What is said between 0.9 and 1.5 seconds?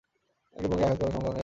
করারও ক্ষমতা নেই ওর।